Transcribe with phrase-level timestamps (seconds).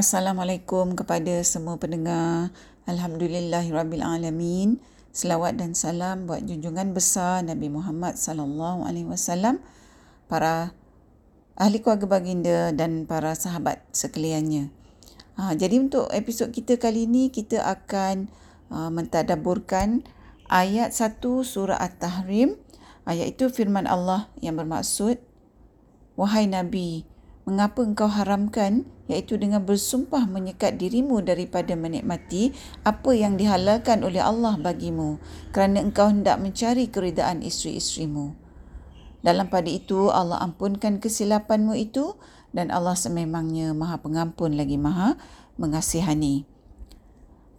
[0.00, 2.48] Assalamualaikum kepada semua pendengar.
[2.88, 4.80] Alhamdulillahirabbilalamin.
[5.12, 9.60] Selawat dan salam buat junjungan besar Nabi Muhammad sallallahu alaihi wasallam,
[10.24, 10.72] para
[11.52, 14.72] ahli keluarga baginda dan para sahabat sekaliannya.
[15.36, 18.32] Ha, jadi untuk episod kita kali ini kita akan
[18.72, 20.00] uh, mentadabburkan
[20.48, 22.56] ayat 1 surah At-Tahrim.
[23.04, 25.20] Itu firman Allah yang bermaksud
[26.16, 27.04] Wahai Nabi,
[27.48, 32.54] mengapa engkau haramkan iaitu dengan bersumpah menyekat dirimu daripada menikmati
[32.86, 35.18] apa yang dihalalkan oleh Allah bagimu
[35.50, 38.38] kerana engkau hendak mencari keridaan isteri-isterimu.
[39.20, 42.16] Dalam pada itu Allah ampunkan kesilapanmu itu
[42.56, 45.20] dan Allah sememangnya maha pengampun lagi maha
[45.60, 46.48] mengasihani.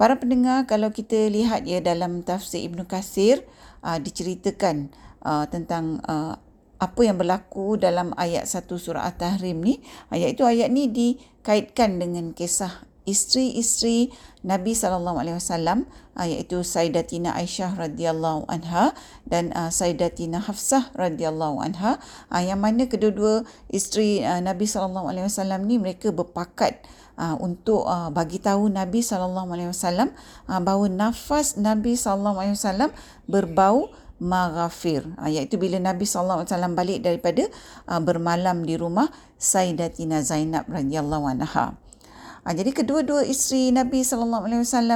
[0.02, 3.46] Para pendengar, kalau kita lihat ya dalam tafsir Ibn Kasir,
[3.86, 4.90] uh, diceritakan
[5.22, 6.42] uh, tentang uh,
[6.82, 9.86] apa yang berlaku dalam ayat 1 surah At-Tahrim ni.
[10.10, 17.78] Ayat itu ayat ni dikaitkan dengan kisah isteri-isteri Nabi sallallahu alaihi wasallam iaitu Sayyidatina Aisyah
[17.78, 18.94] radhiyallahu anha
[19.26, 21.98] dan uh, Sayyidatina Hafsah radhiyallahu anha
[22.30, 26.86] uh, yang mana kedua-dua isteri uh, Nabi sallallahu alaihi wasallam ni mereka berpakat
[27.18, 30.14] uh, untuk uh, bagi tahu Nabi sallallahu alaihi wasallam
[30.46, 32.90] uh, bahawa nafas Nabi sallallahu alaihi wasallam
[33.26, 33.90] berbau
[34.22, 35.02] maghafir.
[35.18, 36.46] Ha, iaitu bila Nabi SAW
[36.78, 37.50] balik daripada
[37.90, 39.10] uh, bermalam di rumah
[39.42, 41.74] Sayyidatina Zainab radhiyallahu anha.
[42.46, 44.46] Ha, jadi kedua-dua isteri Nabi SAW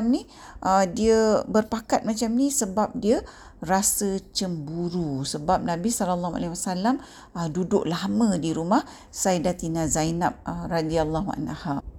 [0.05, 0.29] ni
[0.61, 3.25] uh, dia berpakat macam ni sebab dia
[3.65, 7.01] rasa cemburu sebab Nabi SAW
[7.33, 11.94] uh, duduk lama di rumah Sayyidatina Zainab radhiyallahu anha.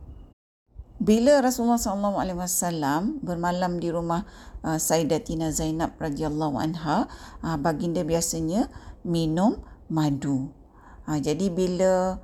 [0.97, 4.25] Bila Rasulullah SAW bermalam di rumah
[4.64, 7.05] uh, Sayyidatina Zainab radhiyallahu anha,
[7.44, 8.72] uh, baginda biasanya
[9.05, 9.61] minum
[9.92, 10.56] madu.
[11.05, 12.17] Uh, jadi bila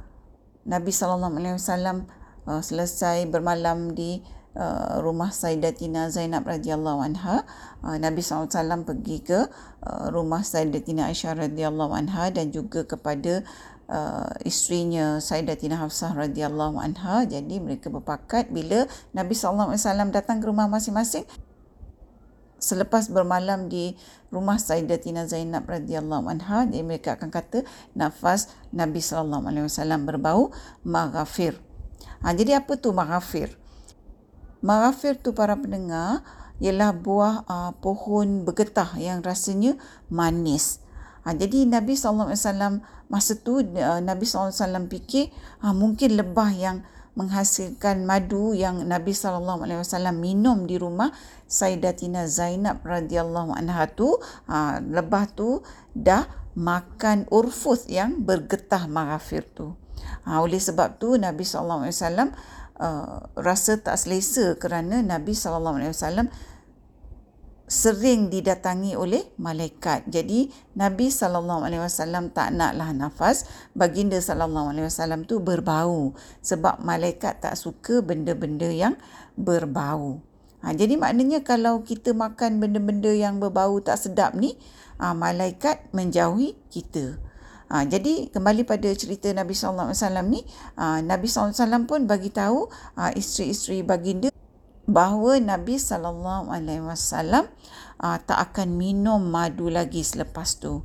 [0.65, 1.21] Nabi SAW
[2.49, 4.25] uh, selesai bermalam di
[4.57, 7.45] uh, rumah Sayyidatina Zainab radhiyallahu anha,
[7.85, 9.53] uh, Nabi SAW pergi ke
[9.85, 13.45] uh, rumah Sayyidatina Aisyah radhiyallahu anha dan juga kepada
[13.93, 17.29] uh, isterinya Sayyidatina Hafsah radhiyallahu anha.
[17.29, 21.29] Jadi mereka berpakat bila Nabi sallallahu alaihi wasallam datang ke rumah masing-masing
[22.63, 23.99] selepas bermalam di
[24.31, 27.67] rumah Sayyidatina Zainab radhiyallahu anha jadi mereka akan kata
[27.99, 30.55] nafas Nabi sallallahu alaihi wasallam berbau
[30.87, 31.59] maghfir.
[32.23, 33.51] Ha, jadi apa tu maghfir?
[34.63, 36.23] Maghfir tu para pendengar
[36.63, 39.75] ialah buah uh, pohon bergetah yang rasanya
[40.07, 40.79] manis
[41.23, 42.35] Ha, jadi Nabi SAW
[43.07, 44.51] masa tu uh, Nabi SAW
[44.91, 45.31] fikir
[45.63, 49.69] ha, mungkin lebah yang menghasilkan madu yang Nabi SAW
[50.17, 51.13] minum di rumah
[51.45, 54.17] Sayyidatina Zainab radhiyallahu anha tu
[54.49, 55.61] ha, lebah tu
[55.93, 59.77] dah makan urfus yang bergetah maghafir tu.
[60.27, 61.87] Ha, oleh sebab tu Nabi SAW
[62.83, 65.79] uh, rasa tak selesa kerana Nabi SAW
[67.73, 70.05] sering didatangi oleh malaikat.
[70.05, 76.13] Jadi Nabi sallallahu alaihi wasallam tak naklah nafas baginda sallallahu alaihi wasallam tu berbau
[76.45, 79.01] sebab malaikat tak suka benda-benda yang
[79.41, 80.21] berbau.
[80.61, 84.55] Ha, jadi maknanya kalau kita makan benda-benda yang berbau tak sedap ni,
[85.01, 87.17] ha, malaikat menjauhi kita.
[87.73, 90.41] Ha, jadi kembali pada cerita Nabi sallallahu alaihi wasallam ni,
[90.77, 92.69] ha, Nabi sallallahu alaihi wasallam pun bagi tahu
[93.01, 94.32] ha, isteri-isteri baginda
[94.87, 97.47] bahawa Nabi sallallahu alaihi wasallam
[98.03, 100.83] ah, tak akan minum madu lagi selepas tu.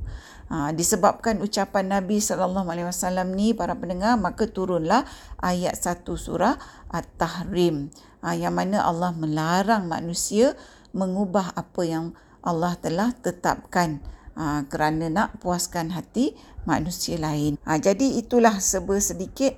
[0.48, 5.04] Uh, disebabkan ucapan Nabi sallallahu alaihi wasallam ni para pendengar maka turunlah
[5.44, 6.56] ayat satu surah
[6.88, 7.92] At-Tahrim
[8.24, 10.56] uh, yang mana Allah melarang manusia
[10.96, 14.00] mengubah apa yang Allah telah tetapkan
[14.40, 16.32] uh, kerana nak puaskan hati
[16.64, 17.60] manusia lain.
[17.68, 19.52] Uh, jadi itulah seber sedikit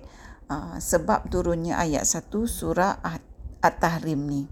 [0.50, 3.29] uh, sebab turunnya ayat satu surah At
[3.60, 4.42] At-Tahrim ni.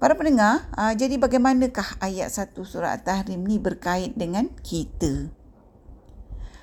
[0.00, 5.28] Para pendengar, uh, jadi bagaimanakah ayat satu surah At-Tahrim ni berkait dengan kita?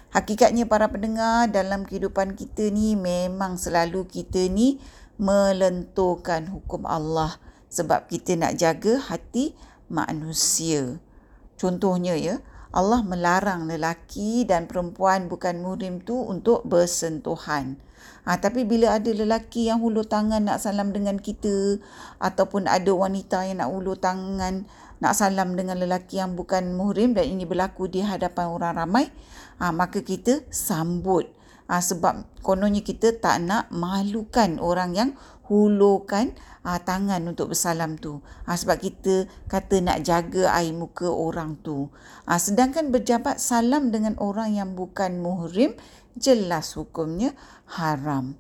[0.10, 4.82] Hakikatnya para pendengar dalam kehidupan kita ni memang selalu kita ni
[5.22, 7.38] melenturkan hukum Allah
[7.70, 9.53] sebab kita nak jaga hati
[9.91, 10.97] manusia.
[11.62, 12.41] Contohnya ya,
[12.73, 17.78] Allah melarang lelaki dan perempuan bukan murim tu untuk bersentuhan.
[18.28, 21.79] Ha, tapi bila ada lelaki yang hulur tangan nak salam dengan kita
[22.20, 24.68] ataupun ada wanita yang nak hulur tangan
[25.00, 29.08] nak salam dengan lelaki yang bukan muhrim dan ini berlaku di hadapan orang ramai,
[29.64, 31.32] ha, maka kita sambut.
[31.72, 35.09] Ha, sebab kononnya kita tak nak malukan orang yang
[35.47, 36.35] hulurkan
[36.68, 38.20] ha, tangan untuk bersalam tu.
[38.44, 41.88] Ha, sebab kita kata nak jaga air muka orang tu.
[42.28, 45.76] Ha, sedangkan berjabat salam dengan orang yang bukan muhrim,
[46.17, 47.37] jelas hukumnya
[47.69, 48.35] haram.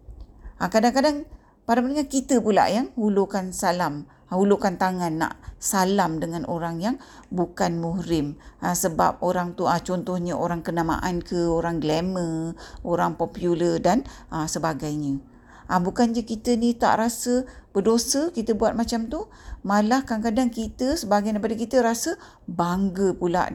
[0.57, 1.29] Ha, kadang-kadang
[1.63, 6.95] para pendengar kita pula yang hulurkan salam hulurkan tangan nak salam dengan orang yang
[7.31, 13.79] bukan muhrim ha, sebab orang tu ha, contohnya orang kenamaan ke orang glamour orang popular
[13.79, 15.23] dan ha, sebagainya
[15.71, 19.31] ha, bukan je kita ni tak rasa berdosa kita buat macam tu
[19.63, 22.19] malah kadang-kadang kita sebahagian daripada kita rasa
[22.51, 23.47] bangga pula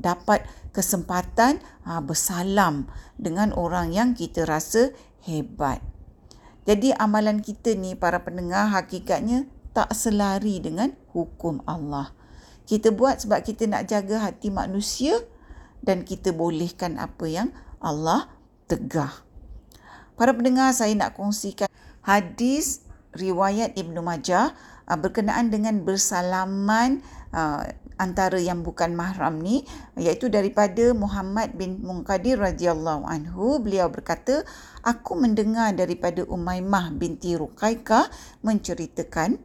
[0.00, 0.42] dapat
[0.74, 4.90] kesempatan ha, bersalam dengan orang yang kita rasa
[5.22, 5.80] hebat
[6.64, 9.44] jadi amalan kita ni para pendengar hakikatnya
[9.76, 12.16] tak selari dengan hukum Allah.
[12.64, 15.20] Kita buat sebab kita nak jaga hati manusia
[15.84, 17.48] dan kita bolehkan apa yang
[17.84, 18.32] Allah
[18.64, 19.12] tegah.
[20.16, 21.68] Para pendengar, saya nak kongsikan
[22.00, 22.80] hadis
[23.12, 24.56] riwayat Ibnu Majah
[24.88, 27.00] uh, berkenaan dengan bersalaman
[27.32, 27.64] uh,
[27.94, 29.62] antara yang bukan mahram ni
[29.94, 34.42] iaitu daripada Muhammad bin Munqadir radhiyallahu anhu beliau berkata
[34.82, 38.10] aku mendengar daripada Umaymah binti Ruqaikah
[38.42, 39.38] menceritakan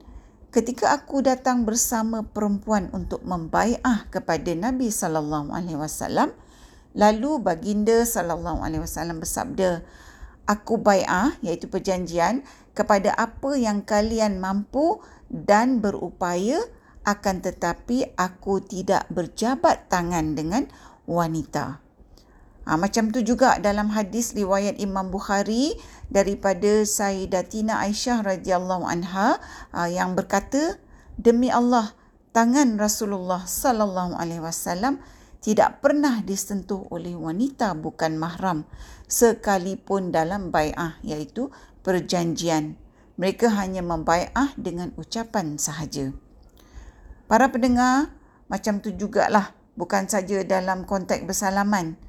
[0.50, 6.34] ketika aku datang bersama perempuan untuk membaiah kepada Nabi sallallahu alaihi wasallam
[6.98, 9.86] lalu baginda sallallahu alaihi wasallam bersabda
[10.50, 12.42] aku baiah iaitu perjanjian
[12.74, 14.98] kepada apa yang kalian mampu
[15.30, 16.60] dan berupaya
[17.06, 20.68] akan tetapi aku tidak berjabat tangan dengan
[21.10, 21.82] wanita.
[22.70, 25.74] Ha, macam tu juga dalam hadis riwayat Imam Bukhari
[26.12, 29.42] daripada Sayyidatina Aisyah radhiyallahu anha
[29.74, 30.78] ha, yang berkata
[31.18, 31.98] demi Allah
[32.30, 35.02] tangan Rasulullah sallallahu alaihi wasallam
[35.40, 38.68] tidak pernah disentuh oleh wanita bukan mahram
[39.10, 41.50] sekalipun dalam bai'ah iaitu
[41.82, 42.78] perjanjian
[43.20, 46.16] mereka hanya membai'ah dengan ucapan sahaja
[47.28, 48.16] para pendengar
[48.48, 52.00] macam tu jugalah bukan saja dalam konteks bersalaman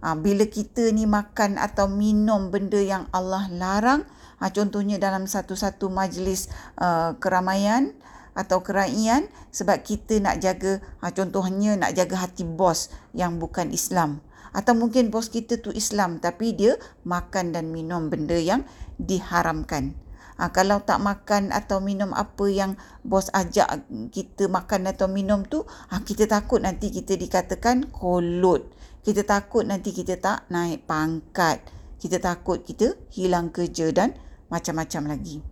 [0.00, 4.08] Ha, bila kita ni makan atau minum benda yang Allah larang,
[4.40, 6.48] ha, contohnya dalam satu-satu majlis
[6.80, 7.92] uh, keramaian
[8.32, 14.24] atau keraian sebab kita nak jaga, ha, contohnya nak jaga hati bos yang bukan Islam.
[14.56, 18.64] Atau mungkin bos kita tu Islam tapi dia makan dan minum benda yang
[18.96, 19.92] diharamkan.
[20.40, 25.68] Ha, kalau tak makan atau minum apa yang bos ajak kita makan atau minum tu,
[25.68, 28.72] ha, kita takut nanti kita dikatakan kolot.
[29.04, 31.60] Kita takut nanti kita tak naik pangkat.
[32.00, 34.16] Kita takut kita hilang kerja dan
[34.48, 35.44] macam-macam lagi.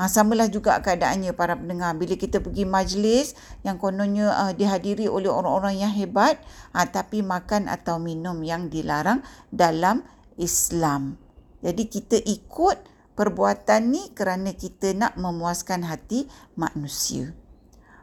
[0.00, 1.92] Ha, samalah juga keadaannya para pendengar.
[2.00, 3.36] Bila kita pergi majlis
[3.68, 6.40] yang kononnya uh, dihadiri oleh orang-orang yang hebat.
[6.72, 9.20] Ha, tapi makan atau minum yang dilarang
[9.52, 10.04] dalam
[10.40, 11.20] Islam.
[11.60, 17.32] Jadi kita ikut perbuatan ni kerana kita nak memuaskan hati manusia.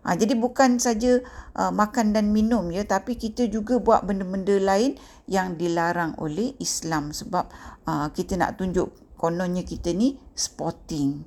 [0.04, 1.24] Ha, jadi bukan saja
[1.56, 5.00] uh, makan dan minum ya tapi kita juga buat benda-benda lain
[5.31, 7.48] yang dilarang oleh Islam sebab
[7.88, 11.24] uh, kita nak tunjuk kononnya kita ni sporting.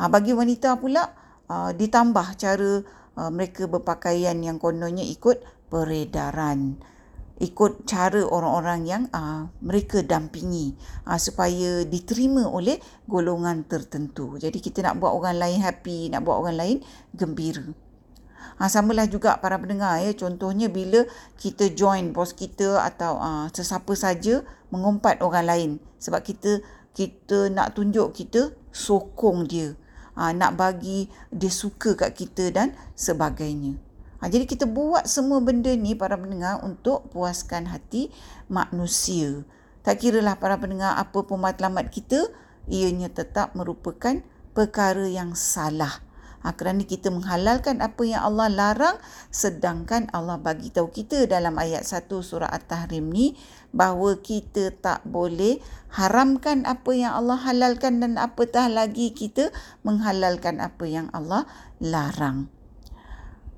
[0.00, 1.12] Ha, bagi wanita pula
[1.52, 2.80] uh, ditambah cara
[3.20, 6.80] uh, mereka berpakaian yang kononnya ikut peredaran
[7.36, 10.72] ikut cara orang-orang yang uh, mereka dampingi
[11.04, 14.40] uh, supaya diterima oleh golongan tertentu.
[14.40, 16.76] Jadi kita nak buat orang lain happy, nak buat orang lain
[17.12, 17.64] gembira.
[18.56, 20.16] Ha, samalah juga para pendengar ya.
[20.16, 21.04] Contohnya bila
[21.36, 24.40] kita join bos kita atau uh, sesiapa saja
[24.72, 25.70] mengumpat orang lain.
[26.00, 26.64] Sebab kita
[26.96, 29.76] kita nak tunjuk kita sokong dia.
[30.16, 33.76] Ha, nak bagi dia suka kat kita dan sebagainya.
[34.20, 38.08] Ha, jadi kita buat semua benda ni para pendengar untuk puaskan hati
[38.48, 39.44] manusia.
[39.84, 42.32] Tak kira lah para pendengar apa pun matlamat kita,
[42.66, 44.18] ianya tetap merupakan
[44.56, 46.06] perkara yang salah
[46.46, 48.96] ha, kerana kita menghalalkan apa yang Allah larang
[49.34, 53.34] sedangkan Allah bagi tahu kita dalam ayat 1 surah At-Tahrim ni
[53.74, 55.58] bahawa kita tak boleh
[55.90, 59.50] haramkan apa yang Allah halalkan dan apatah lagi kita
[59.82, 61.44] menghalalkan apa yang Allah
[61.82, 62.55] larang.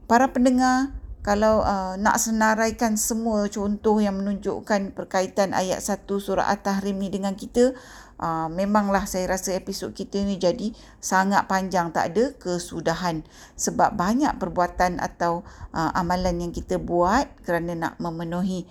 [0.09, 6.97] Para pendengar, kalau uh, nak senaraikan semua contoh yang menunjukkan perkaitan ayat 1 surah At-Tahrim
[6.97, 7.77] ni dengan kita,
[8.17, 11.93] uh, memanglah saya rasa episod kita ni jadi sangat panjang.
[11.93, 13.21] Tak ada kesudahan.
[13.61, 15.45] Sebab banyak perbuatan atau
[15.77, 18.65] uh, amalan yang kita buat kerana nak memenuhi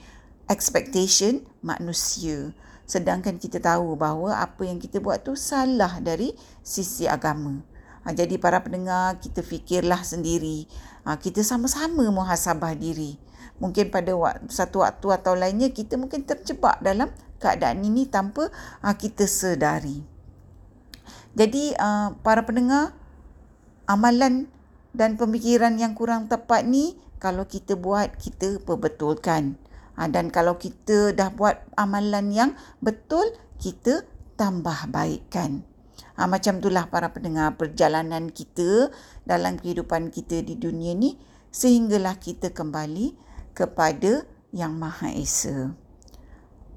[0.50, 2.50] expectation manusia.
[2.90, 6.34] Sedangkan kita tahu bahawa apa yang kita buat tu salah dari
[6.66, 7.67] sisi agama.
[8.08, 10.64] Ha, jadi para pendengar kita fikirlah sendiri.
[11.04, 13.20] Ha, kita sama-sama muhasabah diri.
[13.60, 17.12] Mungkin pada waktu, satu waktu atau lainnya kita mungkin terjebak dalam
[17.44, 18.48] keadaan ini tanpa
[18.80, 20.06] uh, kita sedari.
[21.36, 22.94] Jadi uh, para pendengar
[23.90, 24.50] amalan
[24.94, 29.60] dan pemikiran yang kurang tepat ni kalau kita buat kita perbetulkan.
[29.98, 33.26] Uh, dan kalau kita dah buat amalan yang betul
[33.58, 34.06] kita
[34.38, 35.66] tambah baikkan.
[36.18, 38.90] Ha, macam itulah para pendengar perjalanan kita
[39.24, 41.18] dalam kehidupan kita di dunia ni
[41.54, 43.18] sehinggalah kita kembali
[43.58, 45.58] kepada Yang Maha Esa.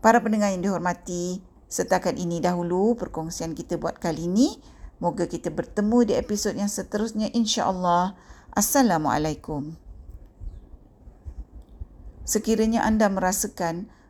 [0.00, 4.56] Para pendengar yang dihormati, setakat ini dahulu perkongsian kita buat kali ini.
[5.00, 8.16] Moga kita bertemu di episod yang seterusnya insya-Allah.
[8.52, 9.76] Assalamualaikum.
[12.24, 13.88] Sekiranya anda merasakan